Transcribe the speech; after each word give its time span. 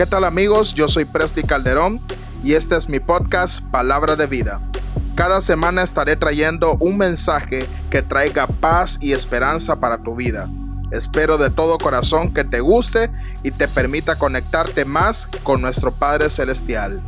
¿Qué 0.00 0.06
tal 0.06 0.24
amigos? 0.24 0.72
Yo 0.72 0.88
soy 0.88 1.04
Presti 1.04 1.42
Calderón 1.42 2.00
y 2.42 2.54
este 2.54 2.74
es 2.74 2.88
mi 2.88 3.00
podcast 3.00 3.62
Palabra 3.70 4.16
de 4.16 4.26
Vida. 4.26 4.58
Cada 5.14 5.42
semana 5.42 5.82
estaré 5.82 6.16
trayendo 6.16 6.78
un 6.80 6.96
mensaje 6.96 7.66
que 7.90 8.00
traiga 8.00 8.46
paz 8.46 8.96
y 9.02 9.12
esperanza 9.12 9.78
para 9.78 10.02
tu 10.02 10.16
vida. 10.16 10.48
Espero 10.90 11.36
de 11.36 11.50
todo 11.50 11.76
corazón 11.76 12.32
que 12.32 12.44
te 12.44 12.60
guste 12.60 13.10
y 13.42 13.50
te 13.50 13.68
permita 13.68 14.16
conectarte 14.16 14.86
más 14.86 15.26
con 15.42 15.60
nuestro 15.60 15.92
Padre 15.92 16.30
Celestial. 16.30 17.02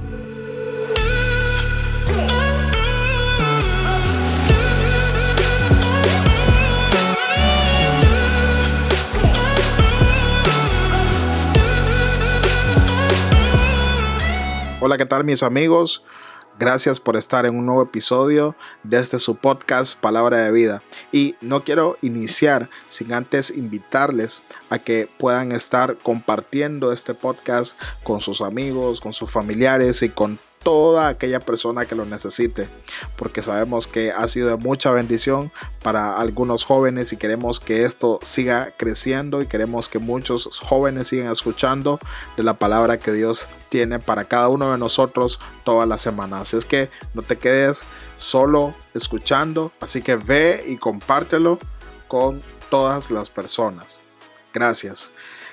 Hola, 14.85 14.99
¿qué 14.99 15.07
tal 15.07 15.22
mis 15.22 15.45
amigos? 15.45 16.03
Gracias 16.59 16.99
por 16.99 17.17
estar 17.17 17.46
en 17.46 17.57
un 17.57 17.67
nuevo 17.67 17.85
episodio 17.85 18.57
de 18.82 18.99
este 18.99 19.21
su 19.21 19.36
podcast 19.36 19.96
Palabra 19.96 20.39
de 20.39 20.50
Vida. 20.50 20.82
Y 21.13 21.36
no 21.41 21.63
quiero 21.63 21.99
iniciar 22.03 22.68
sin 22.89 23.13
antes 23.13 23.53
invitarles 23.57 24.43
a 24.71 24.81
que 24.81 25.08
puedan 25.21 25.53
estar 25.53 25.99
compartiendo 25.99 26.93
este 26.93 27.14
podcast 27.14 27.81
con 28.03 28.21
sus 28.21 28.41
amigos, 28.41 29.00
con 29.00 29.13
sus 29.13 29.31
familiares 29.31 30.03
y 30.03 30.08
con 30.08 30.41
toda 30.62 31.08
aquella 31.08 31.40
persona 31.40 31.86
que 31.86 31.94
lo 31.94 32.05
necesite, 32.05 32.69
porque 33.16 33.42
sabemos 33.42 33.89
que 33.89 34.12
ha 34.12 34.27
sido 34.28 34.48
de 34.48 34.56
mucha 34.56 34.91
bendición 34.91 35.52
para 35.83 36.16
algunos 36.16 36.64
jóvenes 36.64 37.12
y 37.12 37.16
queremos 37.16 37.61
que 37.61 37.84
esto 37.84 38.19
siga 38.22 38.72
creciendo 38.77 39.42
y 39.42 39.47
queremos 39.47 39.88
que 39.88 39.98
muchos 39.98 40.61
jóvenes 40.61 41.08
sigan 41.08 41.30
escuchando 41.30 41.98
de 42.36 42.42
la 42.42 42.55
palabra 42.55 42.98
que 42.98 43.12
Dios 43.12 43.48
tiene 43.69 43.98
para 43.98 44.25
cada 44.25 44.48
uno 44.48 44.70
de 44.72 44.78
nosotros 44.78 45.41
todas 45.64 45.88
las 45.88 46.02
semanas. 46.02 46.42
Así 46.42 46.56
es 46.56 46.64
que 46.64 46.91
no 47.14 47.22
te 47.22 47.38
quedes 47.38 47.84
solo 48.16 48.74
escuchando, 48.94 49.72
así 49.80 50.02
que 50.02 50.16
ve 50.16 50.64
y 50.66 50.76
compártelo 50.76 51.58
con 52.08 52.42
todas 52.70 53.10
las 53.10 53.30
personas. 53.30 53.98
Gracias. 54.52 55.12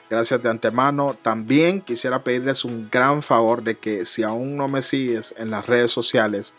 Gracias 0.09 0.41
de 0.41 0.49
antemano. 0.49 1.15
También 1.21 1.81
quisiera 1.81 2.23
pedirles 2.23 2.65
un 2.65 2.89
gran 2.89 3.21
favor 3.21 3.63
de 3.63 3.77
que 3.77 4.05
si 4.05 4.23
aún 4.23 4.57
no 4.57 4.67
me 4.67 4.81
sigues 4.81 5.35
en 5.37 5.51
las 5.51 5.67
redes 5.67 5.91
sociales 5.91 6.55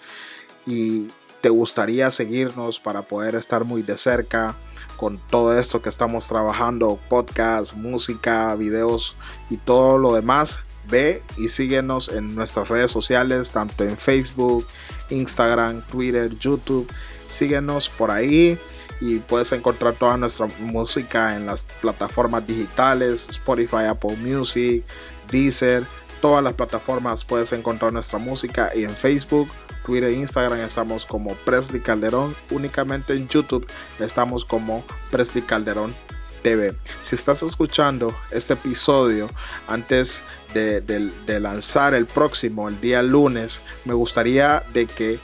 y 0.66 1.08
te 1.40 1.48
gustaría 1.48 2.10
seguirnos 2.10 2.78
para 2.78 3.02
poder 3.02 3.34
estar 3.34 3.64
muy 3.64 3.82
de 3.82 3.96
cerca 3.96 4.54
con 4.96 5.18
todo 5.30 5.58
esto 5.58 5.82
que 5.82 5.88
estamos 5.88 6.28
trabajando, 6.28 6.98
podcast, 7.08 7.74
música, 7.74 8.54
videos 8.54 9.16
y 9.48 9.56
todo 9.56 9.98
lo 9.98 10.14
demás, 10.14 10.60
ve 10.88 11.22
y 11.38 11.48
síguenos 11.48 12.08
en 12.08 12.34
nuestras 12.34 12.68
redes 12.68 12.90
sociales, 12.90 13.50
tanto 13.50 13.84
en 13.84 13.96
Facebook, 13.96 14.66
Instagram, 15.08 15.82
Twitter, 15.90 16.30
YouTube. 16.38 16.86
Síguenos 17.26 17.88
por 17.88 18.10
ahí 18.10 18.58
y 19.00 19.18
puedes 19.18 19.50
encontrar 19.52 19.94
toda 19.94 20.16
nuestra 20.16 20.46
música 20.58 21.36
en 21.36 21.46
las 21.46 21.64
plataformas 21.80 22.46
digitales, 22.46 23.28
Spotify, 23.30 23.84
Apple 23.88 24.16
Music, 24.16 24.84
Deezer, 25.30 25.86
todas 26.20 26.44
las 26.44 26.54
plataformas 26.54 27.24
puedes 27.24 27.52
encontrar 27.52 27.92
nuestra 27.92 28.18
música 28.18 28.70
y 28.74 28.84
en 28.84 28.94
Facebook, 28.94 29.48
Twitter 29.84 30.10
e 30.10 30.12
Instagram 30.12 30.60
estamos 30.60 31.06
como 31.06 31.34
Presley 31.34 31.80
Calderón, 31.80 32.34
únicamente 32.50 33.14
en 33.14 33.26
YouTube 33.28 33.66
estamos 33.98 34.44
como 34.44 34.84
Presley 35.10 35.42
Calderón 35.42 35.94
TV. 36.42 36.74
Si 37.00 37.14
estás 37.14 37.42
escuchando 37.42 38.14
este 38.30 38.54
episodio 38.54 39.28
antes 39.66 40.22
de, 40.54 40.80
de 40.80 41.40
lanzar 41.40 41.94
el 41.94 42.06
próximo, 42.06 42.68
el 42.68 42.80
día 42.80 43.02
lunes, 43.02 43.62
me 43.84 43.94
gustaría 43.94 44.62
de 44.72 44.86
que 44.86 45.18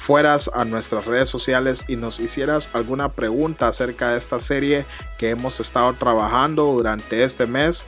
fueras 0.00 0.50
a 0.54 0.64
nuestras 0.64 1.04
redes 1.04 1.28
sociales 1.28 1.84
y 1.86 1.96
nos 1.96 2.20
hicieras 2.20 2.70
alguna 2.72 3.12
pregunta 3.12 3.68
acerca 3.68 4.12
de 4.12 4.18
esta 4.18 4.40
serie 4.40 4.86
que 5.18 5.28
hemos 5.28 5.60
estado 5.60 5.92
trabajando 5.92 6.64
durante 6.64 7.22
este 7.22 7.46
mes, 7.46 7.84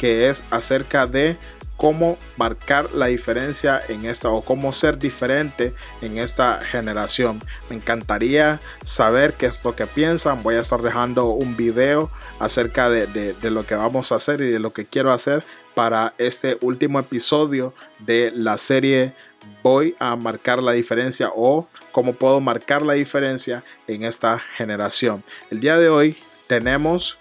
que 0.00 0.28
es 0.28 0.42
acerca 0.50 1.06
de 1.06 1.36
cómo 1.76 2.18
marcar 2.36 2.90
la 2.92 3.06
diferencia 3.06 3.80
en 3.88 4.06
esta 4.06 4.28
o 4.28 4.42
cómo 4.42 4.72
ser 4.72 4.98
diferente 4.98 5.72
en 6.00 6.18
esta 6.18 6.60
generación. 6.60 7.40
Me 7.70 7.76
encantaría 7.76 8.60
saber 8.82 9.34
qué 9.34 9.46
es 9.46 9.64
lo 9.64 9.76
que 9.76 9.86
piensan. 9.86 10.42
Voy 10.42 10.56
a 10.56 10.60
estar 10.60 10.82
dejando 10.82 11.26
un 11.30 11.56
video 11.56 12.10
acerca 12.40 12.90
de, 12.90 13.06
de, 13.06 13.50
lo 13.52 13.64
que 13.64 13.76
vamos 13.76 14.10
a 14.10 14.16
hacer 14.16 14.40
y 14.40 14.50
de 14.50 14.58
lo 14.58 14.72
que 14.72 14.84
quiero 14.84 15.12
hacer 15.12 15.44
para 15.74 16.12
este 16.18 16.58
último 16.60 16.98
episodio 16.98 17.72
de 18.00 18.32
la 18.34 18.58
serie 18.58 19.14
voy 19.62 19.94
a 19.98 20.16
marcar 20.16 20.62
la 20.62 20.72
diferencia 20.72 21.30
o 21.34 21.68
cómo 21.90 22.14
puedo 22.14 22.40
marcar 22.40 22.82
la 22.82 22.94
diferencia 22.94 23.64
en 23.86 24.04
esta 24.04 24.38
generación. 24.56 25.24
El 25.50 25.60
día 25.60 25.78
de 25.78 25.88
hoy 25.88 26.16
tenemos 26.46 27.18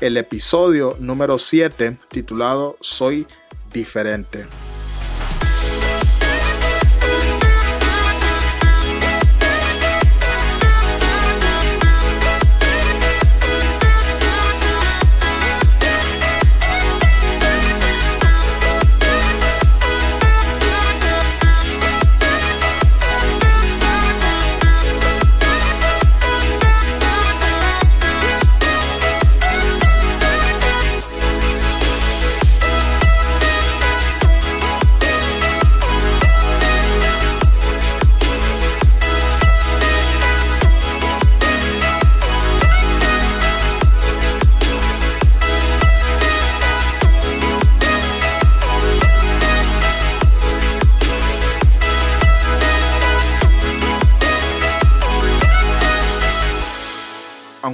el 0.00 0.16
episodio 0.16 0.96
número 0.98 1.38
7 1.38 1.96
titulado 2.08 2.76
Soy 2.80 3.26
diferente. 3.72 4.46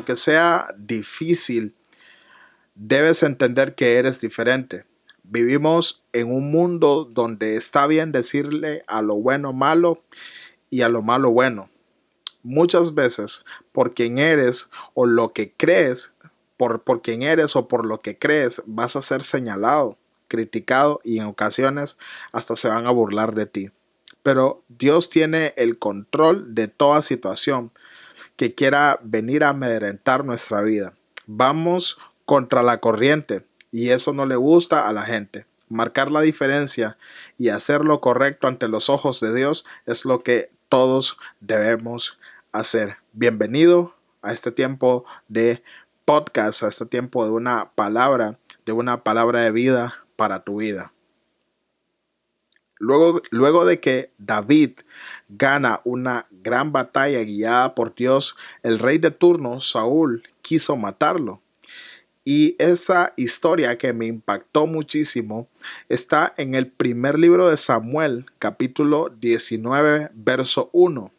Aunque 0.09 0.17
sea 0.17 0.75
difícil, 0.79 1.75
debes 2.75 3.23
entender 3.23 3.75
que 3.75 3.97
eres 3.97 4.23
diferente. 4.23 4.87
Vivimos 5.23 6.03
en 6.15 6.33
un 6.33 6.51
mundo 6.51 7.05
donde 7.05 7.57
está 7.57 7.87
bien 7.87 8.11
decirle 8.11 8.85
a 8.87 9.03
lo 9.03 9.17
bueno 9.17 9.53
malo 9.53 10.03
y 10.71 10.81
a 10.81 10.89
lo 10.89 11.03
malo 11.03 11.31
bueno. 11.31 11.69
Muchas 12.43 12.95
veces 12.95 13.45
por 13.71 13.93
quien 13.93 14.19
eres 14.19 14.71
o 14.95 15.05
lo 15.05 15.35
que 15.35 15.53
crees, 15.53 16.15
por, 16.57 16.85
por 16.85 17.03
quien 17.03 17.23
eres 17.23 17.55
o 17.55 17.69
por 17.69 17.85
lo 17.85 18.01
que 18.01 18.19
crees, 18.19 18.63
vas 18.65 18.97
a 18.97 19.03
ser 19.03 19.23
señalado, 19.23 19.99
criticado 20.27 21.03
y 21.05 21.19
en 21.19 21.27
ocasiones 21.27 21.99
hasta 22.33 22.57
se 22.57 22.69
van 22.69 22.87
a 22.87 22.93
burlar 22.93 23.35
de 23.35 23.45
ti. 23.45 23.71
Pero 24.23 24.63
Dios 24.69 25.11
tiene 25.11 25.53
el 25.59 25.79
control 25.79 26.55
de 26.55 26.69
toda 26.69 27.03
situación 27.03 27.73
que 28.37 28.55
quiera 28.55 28.99
venir 29.03 29.45
a 29.45 29.51
amedrentar 29.51 30.25
nuestra 30.25 30.63
vida. 30.63 30.95
Vamos 31.27 31.99
contra 32.25 32.63
la 32.63 32.79
corriente 32.79 33.47
y 33.71 33.91
eso 33.91 34.13
no 34.13 34.27
le 34.27 34.37
gusta 34.37 34.89
a 34.89 34.93
la 34.93 35.03
gente. 35.03 35.47
Marcar 35.69 36.11
la 36.11 36.23
diferencia 36.23 36.97
y 37.39 37.51
hacer 37.51 37.85
lo 37.85 38.01
correcto 38.01 38.47
ante 38.47 38.69
los 38.69 38.89
ojos 38.89 39.21
de 39.21 39.35
Dios 39.35 39.67
es 39.87 40.05
lo 40.05 40.23
que 40.23 40.51
todos 40.69 41.19
debemos 41.41 42.19
hacer. 42.53 42.97
Bienvenido 43.13 43.95
a 44.23 44.33
este 44.33 44.53
tiempo 44.53 45.05
de 45.29 45.63
podcast, 46.05 46.63
a 46.63 46.69
este 46.69 46.87
tiempo 46.87 47.25
de 47.25 47.31
una 47.31 47.71
palabra, 47.75 48.39
de 48.65 48.73
una 48.73 49.03
palabra 49.05 49.43
de 49.43 49.51
vida 49.51 49.95
para 50.17 50.41
tu 50.41 50.61
vida. 50.61 50.93
Luego, 52.79 53.23
luego 53.31 53.65
de 53.65 53.81
que 53.81 54.13
David 54.19 54.81
gana 55.29 55.81
una 55.85 56.27
gran 56.31 56.73
batalla 56.73 57.23
guiada 57.23 57.75
por 57.75 57.95
Dios, 57.95 58.37
el 58.63 58.79
rey 58.79 58.99
de 58.99 59.11
turno, 59.11 59.61
Saúl, 59.61 60.23
quiso 60.43 60.77
matarlo. 60.77 61.43
Y 62.25 62.57
esa 62.59 63.15
historia 63.17 63.79
que 63.79 63.95
me 63.95 64.05
impactó 64.05 64.67
muchísimo 64.67 65.49
está 65.89 66.35
en 66.37 66.55
el 66.55 66.67
primer 66.67 67.19
libro 67.19 67.49
de 67.49 67.57
Samuel, 67.57 68.27
capítulo 68.39 69.09
19, 69.19 70.11
verso 70.13 70.69
1. 70.75 71.11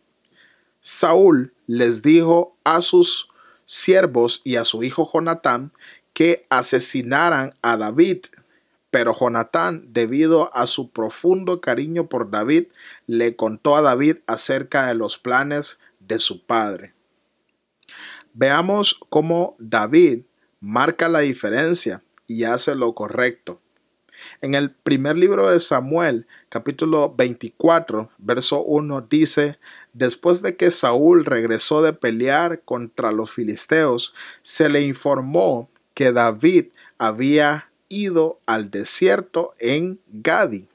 Saúl 0.81 1.53
les 1.65 2.03
dijo 2.03 2.55
a 2.63 2.81
sus 2.81 3.27
siervos 3.65 4.41
y 4.43 4.57
a 4.57 4.65
su 4.65 4.83
hijo 4.83 5.09
Jonatán 5.11 5.71
que 6.13 6.45
asesinaran 6.49 7.55
a 7.61 7.77
David, 7.77 8.25
Pero 8.91 9.13
Jonatán, 9.13 9.93
debido 9.93 10.55
a 10.55 10.67
su 10.67 10.91
profundo 10.91 11.61
cariño 11.61 12.07
por 12.07 12.31
David, 12.31 12.67
le 13.07 13.35
contó 13.35 13.75
a 13.75 13.81
David 13.81 14.17
acerca 14.25 14.87
de 14.87 14.95
los 14.95 15.17
planes 15.17 15.79
de 15.99 16.19
su 16.19 16.45
padre. 16.45 16.93
Veamos 18.33 18.99
cómo 19.09 19.55
David 19.59 20.21
marca 20.59 21.07
la 21.07 21.19
diferencia 21.19 22.03
y 22.27 22.43
hace 22.43 22.75
lo 22.75 22.93
correcto. 22.93 23.59
En 24.41 24.55
el 24.55 24.71
primer 24.71 25.17
libro 25.17 25.49
de 25.49 25.59
Samuel, 25.59 26.27
capítulo 26.49 27.13
24, 27.15 28.09
verso 28.17 28.61
1, 28.63 29.01
dice, 29.09 29.59
Después 29.93 30.41
de 30.41 30.55
que 30.55 30.71
Saúl 30.71 31.25
regresó 31.25 31.81
de 31.81 31.93
pelear 31.93 32.61
contra 32.61 33.11
los 33.11 33.31
filisteos, 33.31 34.13
se 34.41 34.69
le 34.69 34.81
informó 34.81 35.69
que 35.93 36.11
David 36.11 36.67
había 36.97 37.68
ido 37.89 38.39
al 38.45 38.71
desierto 38.71 39.53
en 39.59 39.99
Gadi. 40.07 40.67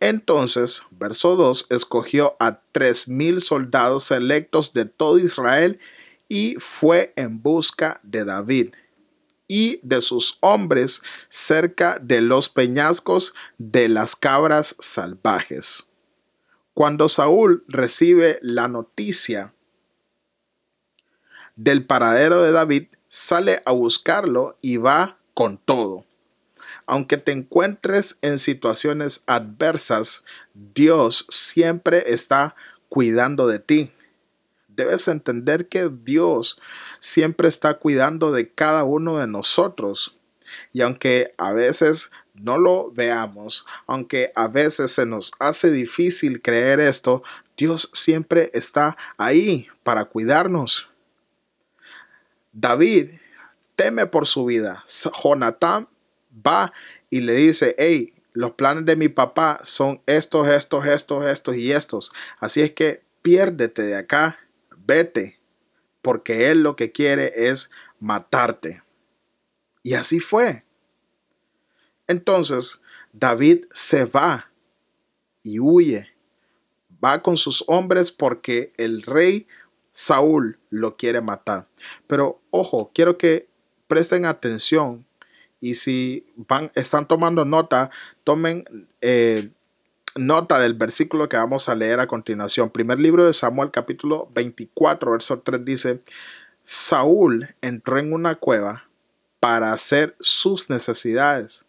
Entonces, 0.00 0.82
verso 0.90 1.36
2, 1.36 1.66
escogió 1.70 2.36
a 2.40 2.60
tres 2.72 3.08
mil 3.08 3.40
soldados 3.40 4.10
electos 4.10 4.72
de 4.72 4.84
todo 4.84 5.18
Israel 5.18 5.78
y 6.28 6.56
fue 6.58 7.12
en 7.16 7.42
busca 7.42 8.00
de 8.02 8.24
David 8.24 8.74
y 9.46 9.80
de 9.82 10.00
sus 10.00 10.38
hombres 10.40 11.02
cerca 11.28 11.98
de 12.00 12.20
los 12.20 12.48
peñascos 12.48 13.34
de 13.58 13.88
las 13.88 14.16
cabras 14.16 14.74
salvajes. 14.78 15.86
Cuando 16.74 17.08
Saúl 17.08 17.64
recibe 17.68 18.38
la 18.42 18.66
noticia 18.66 19.52
del 21.54 21.84
paradero 21.84 22.42
de 22.42 22.50
David, 22.50 22.88
sale 23.08 23.62
a 23.66 23.72
buscarlo 23.72 24.58
y 24.62 24.78
va 24.78 25.18
con 25.34 25.58
todo. 25.58 26.04
Aunque 26.86 27.16
te 27.16 27.32
encuentres 27.32 28.18
en 28.22 28.38
situaciones 28.38 29.22
adversas, 29.26 30.24
Dios 30.54 31.26
siempre 31.28 32.12
está 32.12 32.54
cuidando 32.88 33.46
de 33.46 33.58
ti 33.58 33.90
debes 34.76 35.08
entender 35.08 35.68
que 35.68 35.90
Dios 35.90 36.60
siempre 37.00 37.48
está 37.48 37.74
cuidando 37.74 38.32
de 38.32 38.50
cada 38.50 38.84
uno 38.84 39.18
de 39.18 39.26
nosotros. 39.26 40.16
Y 40.72 40.82
aunque 40.82 41.34
a 41.38 41.52
veces 41.52 42.10
no 42.34 42.58
lo 42.58 42.90
veamos, 42.90 43.66
aunque 43.86 44.32
a 44.34 44.48
veces 44.48 44.92
se 44.92 45.06
nos 45.06 45.32
hace 45.38 45.70
difícil 45.70 46.42
creer 46.42 46.80
esto, 46.80 47.22
Dios 47.56 47.90
siempre 47.92 48.50
está 48.54 48.96
ahí 49.16 49.68
para 49.82 50.04
cuidarnos. 50.04 50.88
David 52.52 53.10
teme 53.82 54.06
por 54.06 54.28
su 54.28 54.44
vida. 54.44 54.84
Jonatán 55.22 55.88
va 56.34 56.72
y 57.10 57.20
le 57.20 57.34
dice, 57.34 57.74
hey, 57.78 58.14
los 58.32 58.52
planes 58.52 58.86
de 58.86 58.94
mi 58.94 59.08
papá 59.08 59.60
son 59.64 60.00
estos, 60.06 60.46
estos, 60.48 60.86
estos, 60.86 61.26
estos 61.26 61.56
y 61.56 61.72
estos. 61.72 62.12
Así 62.38 62.60
es 62.60 62.72
que 62.72 63.02
piérdete 63.22 63.82
de 63.82 63.96
acá 63.96 64.38
vete, 64.76 65.40
porque 66.00 66.50
Él 66.50 66.62
lo 66.62 66.76
que 66.76 66.92
quiere 66.92 67.32
es 67.34 67.70
matarte. 67.98 68.82
Y 69.82 69.94
así 69.94 70.20
fue. 70.20 70.64
Entonces, 72.06 72.82
David 73.12 73.64
se 73.72 74.04
va 74.04 74.52
y 75.42 75.58
huye. 75.58 76.08
Va 77.04 77.20
con 77.20 77.36
sus 77.36 77.64
hombres 77.66 78.12
porque 78.12 78.72
el 78.76 79.02
rey 79.02 79.48
Saúl 79.92 80.60
lo 80.70 80.96
quiere 80.96 81.20
matar. 81.20 81.68
Pero 82.06 82.40
ojo, 82.50 82.92
quiero 82.94 83.18
que 83.18 83.51
presten 83.92 84.24
atención 84.24 85.04
y 85.60 85.74
si 85.74 86.26
van, 86.34 86.70
están 86.74 87.06
tomando 87.06 87.44
nota, 87.44 87.90
tomen 88.24 88.64
eh, 89.02 89.50
nota 90.16 90.58
del 90.58 90.72
versículo 90.72 91.28
que 91.28 91.36
vamos 91.36 91.68
a 91.68 91.74
leer 91.74 92.00
a 92.00 92.06
continuación. 92.06 92.70
Primer 92.70 92.98
libro 92.98 93.26
de 93.26 93.34
Samuel 93.34 93.70
capítulo 93.70 94.30
24, 94.32 95.10
verso 95.10 95.40
3 95.40 95.62
dice, 95.62 96.02
Saúl 96.62 97.54
entró 97.60 97.98
en 97.98 98.14
una 98.14 98.36
cueva 98.36 98.88
para 99.40 99.74
hacer 99.74 100.16
sus 100.20 100.70
necesidades, 100.70 101.66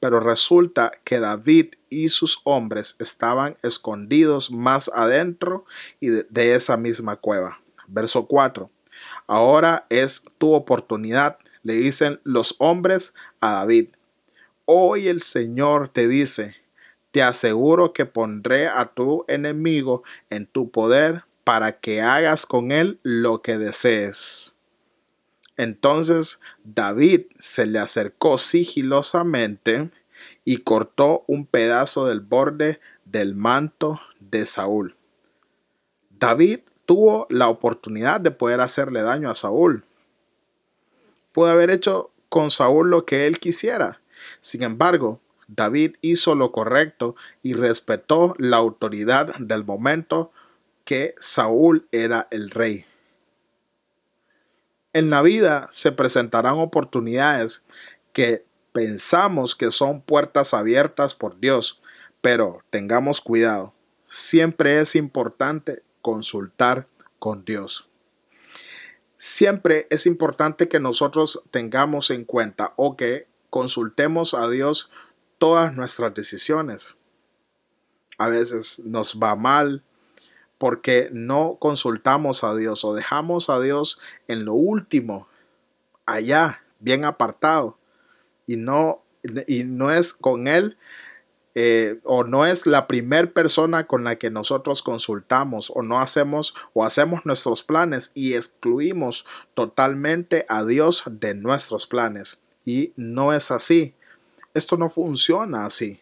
pero 0.00 0.20
resulta 0.20 0.90
que 1.04 1.20
David 1.20 1.74
y 1.90 2.08
sus 2.08 2.40
hombres 2.44 2.96
estaban 2.98 3.58
escondidos 3.62 4.50
más 4.50 4.90
adentro 4.94 5.66
y 6.00 6.06
de, 6.06 6.26
de 6.30 6.54
esa 6.54 6.78
misma 6.78 7.16
cueva. 7.16 7.60
Verso 7.88 8.24
4. 8.24 8.70
Ahora 9.26 9.86
es 9.90 10.24
tu 10.38 10.54
oportunidad, 10.54 11.38
le 11.68 11.74
dicen 11.74 12.18
los 12.24 12.54
hombres 12.60 13.12
a 13.40 13.52
David. 13.52 13.88
Hoy 14.64 15.08
el 15.08 15.20
Señor 15.20 15.90
te 15.90 16.08
dice, 16.08 16.56
te 17.10 17.22
aseguro 17.22 17.92
que 17.92 18.06
pondré 18.06 18.68
a 18.68 18.86
tu 18.86 19.26
enemigo 19.28 20.02
en 20.30 20.46
tu 20.46 20.70
poder 20.70 21.24
para 21.44 21.78
que 21.78 22.00
hagas 22.00 22.46
con 22.46 22.72
él 22.72 23.00
lo 23.02 23.42
que 23.42 23.58
desees. 23.58 24.54
Entonces 25.58 26.40
David 26.64 27.26
se 27.38 27.66
le 27.66 27.80
acercó 27.80 28.38
sigilosamente 28.38 29.90
y 30.46 30.58
cortó 30.58 31.24
un 31.26 31.44
pedazo 31.44 32.06
del 32.06 32.20
borde 32.20 32.80
del 33.04 33.34
manto 33.34 34.00
de 34.20 34.46
Saúl. 34.46 34.96
David 36.18 36.60
tuvo 36.86 37.26
la 37.28 37.48
oportunidad 37.48 38.22
de 38.22 38.30
poder 38.30 38.62
hacerle 38.62 39.02
daño 39.02 39.28
a 39.28 39.34
Saúl. 39.34 39.84
Pudo 41.32 41.50
haber 41.50 41.70
hecho 41.70 42.10
con 42.28 42.50
Saúl 42.50 42.90
lo 42.90 43.04
que 43.04 43.26
él 43.26 43.38
quisiera. 43.38 44.00
Sin 44.40 44.62
embargo, 44.62 45.20
David 45.48 45.96
hizo 46.02 46.34
lo 46.34 46.52
correcto 46.52 47.16
y 47.42 47.54
respetó 47.54 48.34
la 48.38 48.58
autoridad 48.58 49.34
del 49.38 49.64
momento 49.64 50.30
que 50.84 51.14
Saúl 51.18 51.88
era 51.90 52.28
el 52.30 52.50
rey. 52.50 52.84
En 54.92 55.10
la 55.10 55.22
vida 55.22 55.68
se 55.70 55.92
presentarán 55.92 56.58
oportunidades 56.58 57.64
que 58.12 58.44
pensamos 58.72 59.54
que 59.54 59.70
son 59.70 60.02
puertas 60.02 60.54
abiertas 60.54 61.14
por 61.14 61.40
Dios, 61.40 61.80
pero 62.20 62.62
tengamos 62.70 63.20
cuidado. 63.20 63.74
Siempre 64.06 64.80
es 64.80 64.94
importante 64.96 65.82
consultar 66.02 66.88
con 67.18 67.44
Dios. 67.44 67.87
Siempre 69.18 69.88
es 69.90 70.06
importante 70.06 70.68
que 70.68 70.78
nosotros 70.78 71.42
tengamos 71.50 72.10
en 72.10 72.24
cuenta 72.24 72.72
o 72.76 72.96
que 72.96 73.26
consultemos 73.50 74.32
a 74.32 74.48
Dios 74.48 74.90
todas 75.38 75.74
nuestras 75.74 76.14
decisiones. 76.14 76.96
A 78.16 78.28
veces 78.28 78.78
nos 78.84 79.18
va 79.20 79.34
mal 79.34 79.82
porque 80.56 81.08
no 81.12 81.56
consultamos 81.60 82.44
a 82.44 82.54
Dios 82.54 82.84
o 82.84 82.94
dejamos 82.94 83.50
a 83.50 83.60
Dios 83.60 84.00
en 84.28 84.44
lo 84.44 84.54
último, 84.54 85.28
allá, 86.06 86.62
bien 86.78 87.04
apartado, 87.04 87.76
y 88.46 88.56
no, 88.56 89.02
y 89.46 89.64
no 89.64 89.90
es 89.90 90.12
con 90.12 90.46
Él 90.46 90.76
eh, 91.60 91.98
o 92.04 92.22
no 92.22 92.46
es 92.46 92.66
la 92.66 92.86
primer 92.86 93.32
persona 93.32 93.88
con 93.88 94.04
la 94.04 94.14
que 94.14 94.30
nosotros 94.30 94.80
consultamos 94.80 95.72
o 95.74 95.82
no 95.82 95.98
hacemos 95.98 96.54
o 96.72 96.84
hacemos 96.84 97.26
nuestros 97.26 97.64
planes 97.64 98.12
y 98.14 98.34
excluimos 98.34 99.26
totalmente 99.54 100.46
a 100.48 100.64
Dios 100.64 101.02
de 101.10 101.34
nuestros 101.34 101.88
planes. 101.88 102.40
Y 102.64 102.92
no 102.94 103.32
es 103.32 103.50
así. 103.50 103.96
Esto 104.54 104.76
no 104.76 104.88
funciona 104.88 105.66
así. 105.66 106.00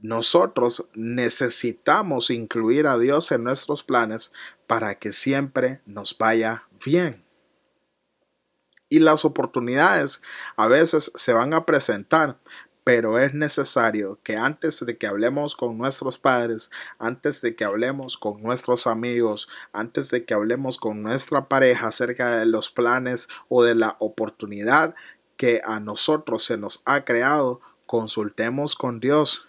Nosotros 0.00 0.86
necesitamos 0.92 2.28
incluir 2.28 2.86
a 2.86 2.98
Dios 2.98 3.32
en 3.32 3.42
nuestros 3.42 3.84
planes 3.84 4.34
para 4.66 4.98
que 4.98 5.14
siempre 5.14 5.80
nos 5.86 6.18
vaya 6.18 6.68
bien. 6.84 7.24
Y 8.90 8.98
las 8.98 9.24
oportunidades 9.24 10.20
a 10.56 10.66
veces 10.66 11.10
se 11.14 11.32
van 11.32 11.54
a 11.54 11.64
presentar, 11.64 12.38
pero 12.84 13.18
es 13.18 13.32
necesario 13.32 14.18
que 14.22 14.36
antes 14.36 14.84
de 14.84 14.98
que 14.98 15.06
hablemos 15.06 15.56
con 15.56 15.78
nuestros 15.78 16.18
padres, 16.18 16.70
antes 16.98 17.40
de 17.40 17.56
que 17.56 17.64
hablemos 17.64 18.18
con 18.18 18.42
nuestros 18.42 18.86
amigos, 18.86 19.48
antes 19.72 20.10
de 20.10 20.26
que 20.26 20.34
hablemos 20.34 20.78
con 20.78 21.02
nuestra 21.02 21.48
pareja 21.48 21.88
acerca 21.88 22.36
de 22.36 22.44
los 22.44 22.70
planes 22.70 23.28
o 23.48 23.64
de 23.64 23.74
la 23.74 23.96
oportunidad 24.00 24.94
que 25.38 25.62
a 25.64 25.80
nosotros 25.80 26.44
se 26.44 26.58
nos 26.58 26.82
ha 26.84 27.04
creado, 27.04 27.62
consultemos 27.86 28.76
con 28.76 29.00
Dios. 29.00 29.48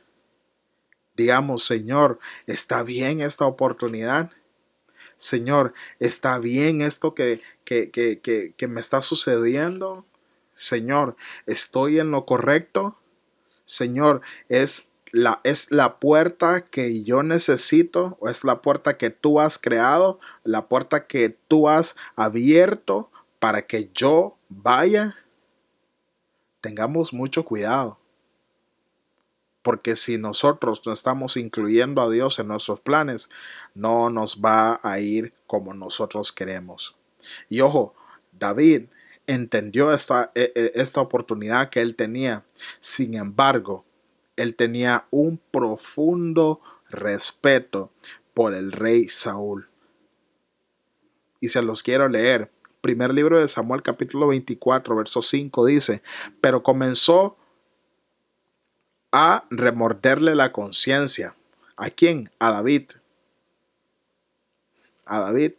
Digamos, 1.15 1.65
Señor, 1.65 2.19
¿está 2.47 2.83
bien 2.83 3.19
esta 3.19 3.45
oportunidad? 3.45 4.31
Señor, 5.17 5.73
¿está 5.99 6.39
bien 6.39 6.81
esto 6.81 7.13
que, 7.13 7.41
que, 7.63 7.91
que, 7.91 8.19
que, 8.55 8.67
me 8.67 8.81
está 8.81 9.01
sucediendo? 9.01 10.05
Señor, 10.53 11.15
¿estoy 11.45 11.99
en 11.99 12.11
lo 12.11 12.25
correcto? 12.25 12.97
Señor, 13.65 14.21
¿es 14.49 14.89
la, 15.11 15.41
¿es 15.43 15.71
la 15.71 15.99
puerta 15.99 16.65
que 16.65 17.03
yo 17.03 17.23
necesito 17.23 18.17
o 18.19 18.29
es 18.29 18.43
la 18.43 18.61
puerta 18.61 18.97
que 18.97 19.09
tú 19.09 19.39
has 19.39 19.57
creado? 19.57 20.19
¿La 20.43 20.67
puerta 20.67 21.07
que 21.07 21.29
tú 21.29 21.69
has 21.69 21.95
abierto 22.15 23.11
para 23.39 23.63
que 23.63 23.89
yo 23.93 24.37
vaya? 24.49 25.15
tengamos 26.65 27.13
mucho 27.13 27.45
cuidado. 27.45 27.99
Porque 29.61 29.95
si 29.95 30.17
nosotros 30.17 30.81
no 30.83 30.93
estamos 30.93 31.37
incluyendo 31.37 32.01
a 32.01 32.09
Dios 32.09 32.39
en 32.39 32.47
nuestros 32.47 32.81
planes, 32.81 33.29
no 33.75 34.09
nos 34.09 34.41
va 34.41 34.79
a 34.81 34.99
ir 34.99 35.35
como 35.45 35.75
nosotros 35.75 36.31
queremos. 36.31 36.95
Y 37.49 37.61
ojo, 37.61 37.93
David 38.31 38.85
entendió 39.27 39.93
esta, 39.93 40.31
e, 40.35 40.51
e, 40.55 40.71
esta 40.75 41.01
oportunidad 41.01 41.69
que 41.69 41.81
él 41.81 41.95
tenía. 41.95 42.45
Sin 42.79 43.15
embargo, 43.15 43.85
él 44.35 44.55
tenía 44.55 45.07
un 45.11 45.39
profundo 45.51 46.61
respeto 46.89 47.91
por 48.33 48.53
el 48.53 48.71
rey 48.71 49.07
Saúl. 49.09 49.69
Y 51.39 51.49
se 51.49 51.61
los 51.61 51.83
quiero 51.83 52.07
leer. 52.07 52.51
Primer 52.81 53.13
libro 53.13 53.39
de 53.39 53.47
Samuel 53.47 53.81
capítulo 53.81 54.27
24, 54.27 54.95
verso 54.95 55.21
5 55.21 55.65
dice, 55.65 56.03
pero 56.41 56.61
comenzó 56.61 57.37
a 59.11 59.45
remorderle 59.49 60.35
la 60.35 60.51
conciencia. 60.51 61.35
¿A 61.77 61.89
quién? 61.89 62.29
A 62.37 62.51
David. 62.51 62.91
A 65.05 65.21
David. 65.21 65.53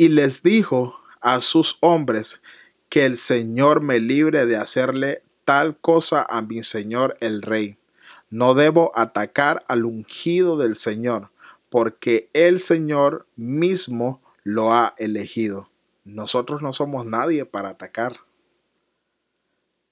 Y 0.00 0.10
les 0.10 0.44
dijo 0.44 0.96
a 1.20 1.40
sus 1.40 1.76
hombres 1.80 2.40
que 2.88 3.04
el 3.04 3.16
Señor 3.16 3.82
me 3.82 3.98
libre 3.98 4.46
de 4.46 4.56
hacerle 4.56 5.24
tal 5.44 5.76
cosa 5.76 6.22
a 6.22 6.40
mi 6.40 6.62
Señor 6.62 7.16
el 7.20 7.42
Rey. 7.42 7.78
No 8.30 8.54
debo 8.54 8.92
atacar 8.94 9.64
al 9.66 9.84
ungido 9.84 10.56
del 10.56 10.76
Señor, 10.76 11.30
porque 11.68 12.30
el 12.32 12.60
Señor 12.60 13.26
mismo 13.34 14.22
lo 14.44 14.72
ha 14.72 14.94
elegido. 14.98 15.68
Nosotros 16.04 16.62
no 16.62 16.72
somos 16.72 17.04
nadie 17.04 17.44
para 17.44 17.70
atacar. 17.70 18.20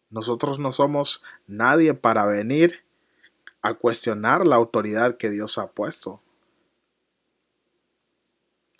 Nosotros 0.09 0.61
no 0.61 0.71
somos 0.71 1.25
nadie 1.49 1.95
para 1.95 2.27
venir 2.27 2.85
a 3.61 3.75
cuestionar 3.75 4.47
la 4.47 4.55
autoridad 4.55 5.17
que 5.17 5.31
Dios 5.31 5.59
ha 5.59 5.67
puesto. 5.67 6.23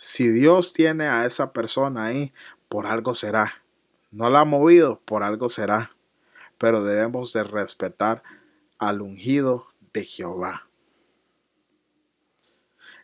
Si 0.09 0.29
Dios 0.29 0.73
tiene 0.73 1.09
a 1.09 1.27
esa 1.27 1.53
persona 1.53 2.05
ahí, 2.05 2.33
por 2.69 2.87
algo 2.87 3.17
será. 3.17 3.65
No 4.13 4.31
la 4.31 4.43
ha 4.43 4.45
movido, 4.45 5.01
por 5.05 5.25
algo 5.25 5.49
será. 5.49 5.97
Pero 6.59 6.85
debemos 6.85 7.33
de 7.33 7.43
respetar 7.43 8.23
al 8.79 9.03
ungido 9.03 9.67
de 9.93 10.05
Jehová. 10.05 10.69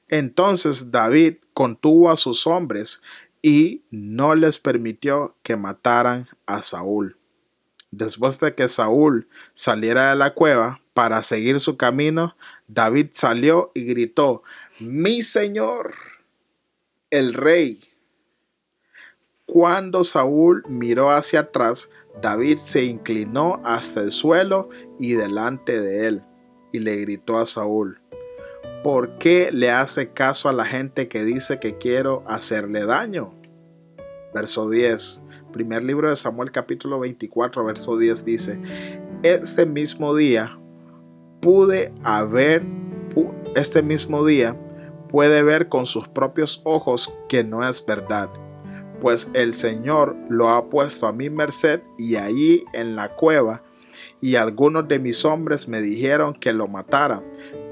Entonces 0.06 0.92
David 0.92 1.38
contuvo 1.54 2.08
a 2.08 2.16
sus 2.16 2.46
hombres 2.46 3.02
y 3.42 3.82
no 3.90 4.36
les 4.36 4.60
permitió 4.60 5.34
que 5.42 5.56
mataran 5.56 6.28
a 6.46 6.62
Saúl. 6.62 7.18
Después 7.90 8.38
de 8.38 8.54
que 8.54 8.68
Saúl 8.68 9.28
saliera 9.54 10.10
de 10.10 10.16
la 10.16 10.34
cueva 10.34 10.80
para 10.94 11.24
seguir 11.24 11.58
su 11.58 11.76
camino, 11.76 12.36
David 12.68 13.08
salió 13.10 13.72
y 13.74 13.86
gritó, 13.86 14.44
Mi 14.78 15.24
Señor, 15.24 16.11
el 17.12 17.34
rey. 17.34 17.78
Cuando 19.44 20.02
Saúl 20.02 20.64
miró 20.66 21.10
hacia 21.10 21.40
atrás, 21.40 21.90
David 22.22 22.56
se 22.56 22.84
inclinó 22.84 23.60
hasta 23.64 24.00
el 24.00 24.12
suelo 24.12 24.70
y 24.98 25.12
delante 25.12 25.80
de 25.80 26.08
él, 26.08 26.22
y 26.72 26.78
le 26.78 26.96
gritó 26.96 27.38
a 27.38 27.44
Saúl, 27.44 28.00
¿por 28.82 29.18
qué 29.18 29.50
le 29.52 29.70
hace 29.70 30.12
caso 30.12 30.48
a 30.48 30.54
la 30.54 30.64
gente 30.64 31.08
que 31.08 31.22
dice 31.22 31.60
que 31.60 31.76
quiero 31.76 32.24
hacerle 32.26 32.86
daño? 32.86 33.34
Verso 34.34 34.70
10. 34.70 35.22
Primer 35.52 35.84
libro 35.84 36.08
de 36.08 36.16
Samuel 36.16 36.50
capítulo 36.50 36.98
24, 36.98 37.62
verso 37.62 37.98
10 37.98 38.24
dice, 38.24 38.58
este 39.22 39.66
mismo 39.66 40.14
día 40.14 40.58
pude 41.42 41.92
haber, 42.04 42.62
este 43.54 43.82
mismo 43.82 44.24
día 44.24 44.56
puede 45.12 45.42
ver 45.42 45.68
con 45.68 45.86
sus 45.86 46.08
propios 46.08 46.62
ojos 46.64 47.14
que 47.28 47.44
no 47.44 47.68
es 47.68 47.84
verdad, 47.84 48.30
pues 49.00 49.30
el 49.34 49.52
Señor 49.52 50.16
lo 50.28 50.48
ha 50.48 50.70
puesto 50.70 51.06
a 51.06 51.12
mi 51.12 51.28
merced 51.28 51.82
y 51.98 52.16
allí 52.16 52.64
en 52.72 52.96
la 52.96 53.14
cueva, 53.14 53.62
y 54.20 54.36
algunos 54.36 54.88
de 54.88 54.98
mis 54.98 55.24
hombres 55.24 55.68
me 55.68 55.80
dijeron 55.80 56.32
que 56.32 56.52
lo 56.52 56.66
matara, 56.66 57.22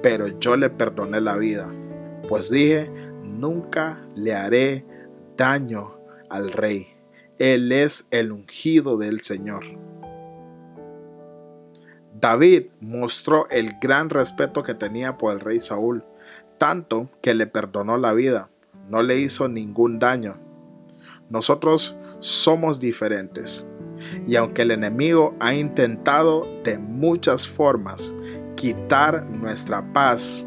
pero 0.02 0.28
yo 0.38 0.56
le 0.56 0.68
perdoné 0.68 1.20
la 1.20 1.36
vida, 1.36 1.72
pues 2.28 2.50
dije, 2.50 2.90
nunca 3.24 4.06
le 4.14 4.34
haré 4.34 4.84
daño 5.36 5.98
al 6.28 6.52
rey. 6.52 6.88
Él 7.38 7.72
es 7.72 8.06
el 8.10 8.32
ungido 8.32 8.98
del 8.98 9.20
Señor. 9.20 9.64
David 12.20 12.66
mostró 12.80 13.48
el 13.48 13.70
gran 13.80 14.10
respeto 14.10 14.62
que 14.62 14.74
tenía 14.74 15.16
por 15.16 15.32
el 15.32 15.40
rey 15.40 15.58
Saúl, 15.58 16.04
tanto 16.60 17.08
que 17.22 17.32
le 17.32 17.46
perdonó 17.46 17.96
la 17.96 18.12
vida, 18.12 18.50
no 18.90 19.02
le 19.02 19.18
hizo 19.18 19.48
ningún 19.48 19.98
daño. 19.98 20.36
Nosotros 21.30 21.96
somos 22.18 22.80
diferentes, 22.80 23.66
y 24.28 24.36
aunque 24.36 24.62
el 24.62 24.70
enemigo 24.70 25.34
ha 25.40 25.54
intentado 25.54 26.46
de 26.62 26.76
muchas 26.76 27.48
formas 27.48 28.14
quitar 28.56 29.24
nuestra 29.24 29.90
paz, 29.94 30.46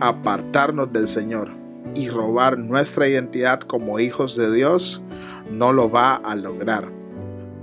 apartarnos 0.00 0.92
del 0.92 1.08
Señor 1.08 1.50
y 1.94 2.10
robar 2.10 2.58
nuestra 2.58 3.08
identidad 3.08 3.60
como 3.60 3.98
hijos 3.98 4.36
de 4.36 4.52
Dios, 4.52 5.02
no 5.50 5.72
lo 5.72 5.90
va 5.90 6.16
a 6.16 6.36
lograr. 6.36 6.92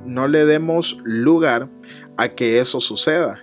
No 0.03 0.27
le 0.27 0.47
demos 0.47 0.97
lugar 1.03 1.69
a 2.17 2.29
que 2.29 2.59
eso 2.59 2.79
suceda. 2.79 3.39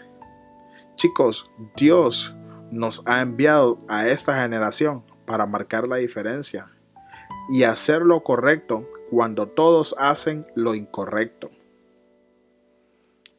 Chicos, 0.97 1.49
Dios 1.77 2.34
nos 2.75 3.03
ha 3.07 3.21
enviado 3.21 3.79
a 3.89 4.09
esta 4.09 4.41
generación 4.41 5.05
para 5.27 5.47
marcar 5.47 5.89
la 5.89 5.97
diferencia 5.97 6.71
y 7.51 7.63
hacer 7.63 8.03
lo 8.03 8.23
correcto 8.23 8.89
cuando 9.11 9.49
todos 9.49 9.95
hacen 9.99 10.47
lo 10.55 10.75
incorrecto. 10.75 11.51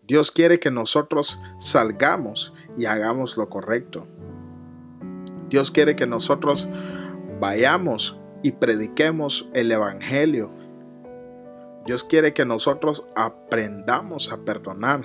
Dios 0.03 0.31
quiere 0.31 0.59
que 0.59 0.71
nosotros 0.71 1.41
salgamos 1.57 2.53
y 2.77 2.85
hagamos 2.85 3.37
lo 3.37 3.49
correcto. 3.49 4.07
Dios 5.49 5.71
quiere 5.71 5.95
que 5.95 6.07
nosotros 6.07 6.67
vayamos 7.39 8.19
y 8.43 8.51
prediquemos 8.51 9.49
el 9.53 9.71
Evangelio 9.71 10.51
Dios 11.85 12.03
quiere 12.03 12.33
que 12.33 12.45
nosotros 12.45 13.07
aprendamos 13.15 14.31
a 14.31 14.37
perdonar. 14.37 15.03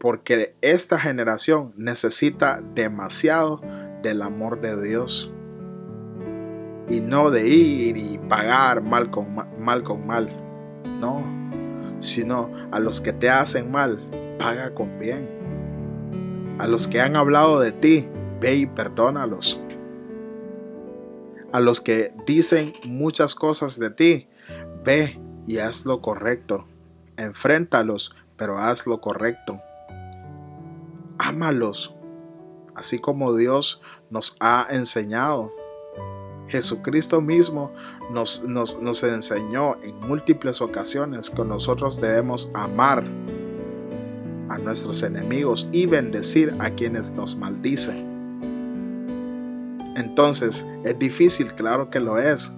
Porque 0.00 0.56
esta 0.62 0.98
generación 0.98 1.72
necesita 1.76 2.60
demasiado 2.74 3.60
del 4.02 4.22
amor 4.22 4.60
de 4.60 4.82
Dios. 4.82 5.32
Y 6.88 7.00
no 7.00 7.30
de 7.30 7.48
ir 7.48 7.96
y 7.96 8.18
pagar 8.18 8.82
mal 8.82 9.10
con 9.10 9.28
mal, 9.60 9.84
con 9.84 10.04
mal. 10.04 10.28
No, 10.98 11.22
sino 12.00 12.50
a 12.72 12.80
los 12.80 13.00
que 13.00 13.12
te 13.12 13.30
hacen 13.30 13.70
mal, 13.70 14.00
paga 14.38 14.74
con 14.74 14.98
bien. 14.98 15.28
A 16.58 16.66
los 16.66 16.88
que 16.88 17.00
han 17.00 17.14
hablado 17.14 17.60
de 17.60 17.70
ti, 17.70 18.08
ve 18.40 18.56
y 18.56 18.66
perdónalos. 18.66 19.62
A 21.52 21.60
los 21.60 21.80
que 21.80 22.12
dicen 22.26 22.72
muchas 22.84 23.34
cosas 23.36 23.78
de 23.78 23.90
ti, 23.90 24.26
Ve 24.84 25.20
y 25.46 25.58
haz 25.58 25.84
lo 25.84 26.00
correcto. 26.00 26.66
Enfréntalos, 27.16 28.16
pero 28.36 28.58
haz 28.58 28.86
lo 28.86 29.00
correcto. 29.00 29.60
Ámalos, 31.30 31.94
así 32.74 32.98
como 32.98 33.36
Dios 33.36 33.80
nos 34.10 34.36
ha 34.40 34.66
enseñado. 34.70 35.52
Jesucristo 36.48 37.20
mismo 37.20 37.72
nos, 38.10 38.42
nos, 38.44 38.80
nos, 38.82 39.04
enseñó 39.04 39.76
en 39.82 40.00
múltiples 40.00 40.60
ocasiones 40.60 41.30
que 41.30 41.44
nosotros 41.44 42.00
debemos 42.00 42.50
amar 42.54 43.04
a 44.48 44.58
nuestros 44.58 45.04
enemigos 45.04 45.68
y 45.70 45.86
bendecir 45.86 46.56
a 46.58 46.70
quienes 46.70 47.12
nos 47.12 47.36
maldicen. 47.36 48.10
Entonces, 49.94 50.66
es 50.82 50.98
difícil, 50.98 51.54
claro 51.54 51.88
que 51.90 52.00
lo 52.00 52.18
es, 52.18 52.52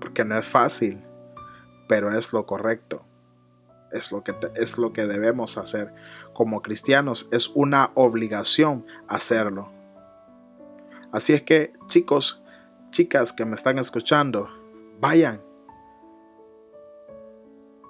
porque 0.00 0.24
no 0.24 0.36
es 0.36 0.44
fácil 0.44 1.00
pero 1.86 2.16
es 2.16 2.32
lo 2.32 2.46
correcto. 2.46 3.03
Es 3.94 4.10
lo, 4.10 4.24
que, 4.24 4.34
es 4.56 4.76
lo 4.76 4.92
que 4.92 5.06
debemos 5.06 5.56
hacer. 5.56 5.94
Como 6.32 6.62
cristianos 6.62 7.28
es 7.30 7.48
una 7.54 7.92
obligación 7.94 8.84
hacerlo. 9.08 9.72
Así 11.12 11.32
es 11.32 11.42
que 11.42 11.72
chicos, 11.86 12.42
chicas 12.90 13.32
que 13.32 13.44
me 13.44 13.54
están 13.54 13.78
escuchando, 13.78 14.50
vayan. 15.00 15.40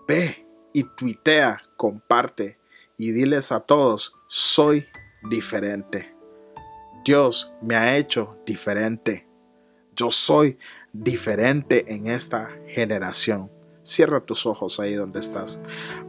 Ve 0.06 0.46
y 0.74 0.84
tuitea, 0.84 1.62
comparte 1.76 2.58
y 2.98 3.12
diles 3.12 3.50
a 3.50 3.60
todos, 3.60 4.14
soy 4.28 4.86
diferente. 5.30 6.14
Dios 7.02 7.54
me 7.62 7.76
ha 7.76 7.96
hecho 7.96 8.38
diferente. 8.44 9.26
Yo 9.96 10.10
soy 10.10 10.58
diferente 10.92 11.94
en 11.94 12.08
esta 12.08 12.50
generación 12.68 13.50
Cierra 13.84 14.20
tus 14.20 14.46
ojos 14.46 14.80
ahí 14.80 14.94
donde 14.94 15.20
estás. 15.20 15.60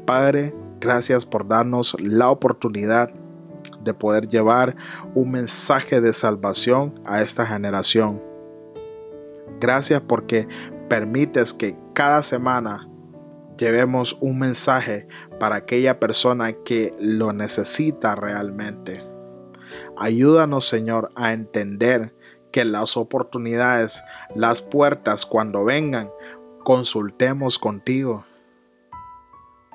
Padre, 0.06 0.56
gracias 0.80 1.26
por 1.26 1.46
darnos 1.46 2.00
la 2.00 2.30
oportunidad 2.30 3.14
de 3.82 3.94
poder 3.94 4.30
llevar 4.30 4.78
un 5.14 5.32
mensaje 5.32 6.00
de 6.00 6.14
salvación 6.14 7.02
a 7.06 7.22
esta 7.22 7.46
generación. 7.46 8.22
Gracias 9.60 10.02
porque 10.02 10.48
permites 10.88 11.54
que 11.54 11.78
cada 11.94 12.24
semana 12.24 12.90
llevemos 13.58 14.18
un 14.22 14.40
mensaje 14.40 15.08
para 15.38 15.58
aquella 15.58 16.00
persona 16.00 16.54
que 16.54 16.96
lo 17.00 17.34
necesita 17.34 18.16
realmente. 18.16 19.04
Ayúdanos, 19.98 20.66
Señor, 20.66 21.12
a 21.16 21.34
entender 21.34 22.16
que 22.52 22.64
las 22.64 22.96
oportunidades, 22.96 24.02
las 24.34 24.62
puertas 24.62 25.26
cuando 25.26 25.66
vengan, 25.66 26.10
consultemos 26.66 27.60
contigo. 27.60 28.26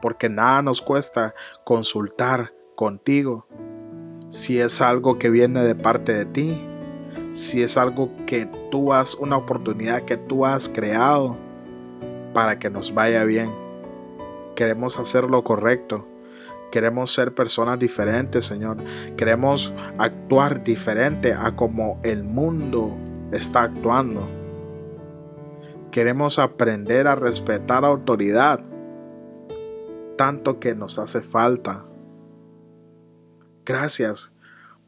Porque 0.02 0.28
nada 0.28 0.60
nos 0.60 0.82
cuesta 0.82 1.34
consultar 1.64 2.52
contigo. 2.74 3.46
Si 4.28 4.58
es 4.58 4.80
algo 4.80 5.16
que 5.16 5.30
viene 5.30 5.62
de 5.62 5.76
parte 5.76 6.12
de 6.12 6.24
ti, 6.24 6.60
si 7.32 7.62
es 7.62 7.76
algo 7.76 8.10
que 8.26 8.46
tú 8.72 8.92
has, 8.92 9.14
una 9.14 9.36
oportunidad 9.36 10.02
que 10.02 10.16
tú 10.16 10.44
has 10.44 10.68
creado 10.68 11.36
para 12.34 12.58
que 12.58 12.70
nos 12.70 12.92
vaya 12.92 13.24
bien. 13.24 13.54
Queremos 14.56 14.98
hacer 14.98 15.24
lo 15.24 15.44
correcto. 15.44 16.08
Queremos 16.72 17.12
ser 17.12 17.34
personas 17.34 17.78
diferentes, 17.78 18.44
Señor. 18.44 18.78
Queremos 19.16 19.72
actuar 19.96 20.64
diferente 20.64 21.34
a 21.34 21.54
como 21.54 22.00
el 22.02 22.24
mundo 22.24 22.96
está 23.30 23.62
actuando. 23.62 24.39
Queremos 25.90 26.38
aprender 26.38 27.08
a 27.08 27.16
respetar 27.16 27.84
autoridad, 27.84 28.60
tanto 30.16 30.60
que 30.60 30.74
nos 30.74 30.98
hace 30.98 31.20
falta. 31.20 31.84
Gracias 33.64 34.32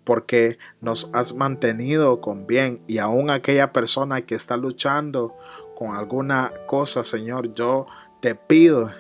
porque 0.05 0.59
nos 0.81 1.11
has 1.13 1.35
mantenido 1.35 2.21
con 2.21 2.47
bien 2.47 2.83
y 2.87 2.99
aún 2.99 3.31
aquella 3.31 3.73
persona 3.73 4.23
que 4.23 4.35
está 4.35 4.57
luchando 4.57 5.35
con 5.77 5.97
alguna 5.97 6.53
cosa, 6.69 7.03
Señor, 7.03 7.53
yo 7.55 7.87
te 8.21 8.37
pido 8.37 8.91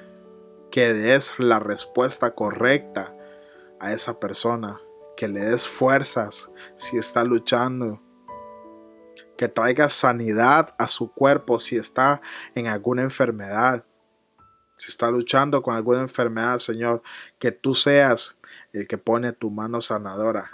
que 0.72 0.92
des 0.92 1.34
la 1.38 1.60
respuesta 1.60 2.34
correcta 2.34 3.14
a 3.78 3.92
esa 3.92 4.18
persona, 4.18 4.80
que 5.16 5.28
le 5.28 5.40
des 5.40 5.68
fuerzas 5.68 6.50
si 6.74 6.96
está 6.96 7.22
luchando, 7.22 8.01
que 9.42 9.48
traiga 9.48 9.88
sanidad 9.88 10.72
a 10.78 10.86
su 10.86 11.12
cuerpo 11.12 11.58
si 11.58 11.74
está 11.74 12.22
en 12.54 12.68
alguna 12.68 13.02
enfermedad, 13.02 13.84
si 14.76 14.88
está 14.88 15.10
luchando 15.10 15.64
con 15.64 15.74
alguna 15.74 16.00
enfermedad, 16.00 16.58
Señor, 16.58 17.02
que 17.40 17.50
tú 17.50 17.74
seas 17.74 18.38
el 18.72 18.86
que 18.86 18.98
pone 18.98 19.32
tu 19.32 19.50
mano 19.50 19.80
sanadora 19.80 20.52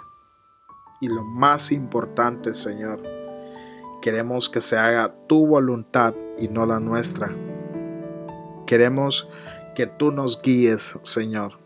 y 1.01 1.07
lo 1.07 1.23
más 1.23 1.71
importante, 1.71 2.55
Señor, 2.55 3.03
queremos 4.01 4.49
que 4.49 4.59
se 4.59 4.75
haga 4.75 5.13
tu 5.27 5.45
voluntad 5.45 6.15
y 6.39 6.47
no 6.47 6.65
la 6.65 6.79
nuestra. 6.79 7.31
Queremos 8.65 9.29
que 9.75 9.85
tú 9.85 10.09
nos 10.09 10.41
guíes, 10.41 10.97
Señor. 11.03 11.59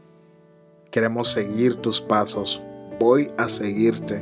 Queremos 0.92 1.30
seguir 1.30 1.75
tus 1.75 2.01
pasos. 2.01 2.62
Voy 3.00 3.32
a 3.38 3.48
seguirte 3.48 4.22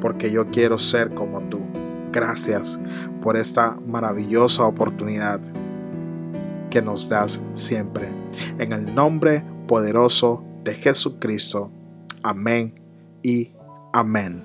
porque 0.00 0.30
yo 0.30 0.52
quiero 0.52 0.78
ser 0.78 1.12
como 1.14 1.40
tú. 1.48 1.63
Gracias 2.14 2.78
por 3.20 3.36
esta 3.36 3.76
maravillosa 3.88 4.64
oportunidad 4.64 5.40
que 6.70 6.80
nos 6.80 7.08
das 7.08 7.42
siempre. 7.54 8.08
En 8.58 8.72
el 8.72 8.94
nombre 8.94 9.44
poderoso 9.66 10.44
de 10.62 10.74
Jesucristo. 10.74 11.72
Amén 12.22 12.80
y 13.20 13.50
Amén. 13.92 14.44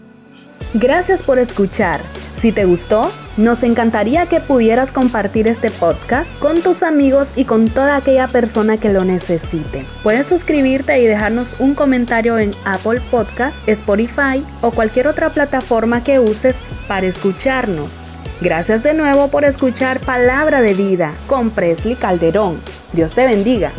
Gracias 0.74 1.22
por 1.22 1.38
escuchar. 1.38 2.02
Si 2.40 2.54
te 2.54 2.64
gustó, 2.64 3.12
nos 3.36 3.64
encantaría 3.64 4.26
que 4.26 4.40
pudieras 4.40 4.94
compartir 4.94 5.46
este 5.46 5.70
podcast 5.72 6.40
con 6.40 6.62
tus 6.62 6.84
amigos 6.84 7.32
y 7.36 7.44
con 7.44 7.68
toda 7.68 7.98
aquella 7.98 8.28
persona 8.28 8.78
que 8.78 8.94
lo 8.94 9.04
necesite. 9.04 9.86
Puedes 10.04 10.28
suscribirte 10.28 11.02
y 11.02 11.06
dejarnos 11.06 11.60
un 11.60 11.76
comentario 11.76 12.40
en 12.40 12.52
Apple 12.64 13.02
Podcast, 13.12 13.68
Spotify 13.68 14.42
o 14.62 14.72
cualquier 14.72 15.08
otra 15.10 15.32
plataforma 15.32 16.02
que 16.02 16.22
uses 16.22 16.56
para 16.88 17.08
escucharnos. 17.08 18.04
Gracias 18.40 18.84
de 18.84 18.94
nuevo 18.94 19.28
por 19.28 19.44
escuchar 19.44 20.00
Palabra 20.00 20.62
de 20.62 20.76
Vida 20.76 21.12
con 21.28 21.50
Presley 21.50 21.96
Calderón. 21.96 22.58
Dios 22.94 23.16
te 23.16 23.26
bendiga. 23.26 23.74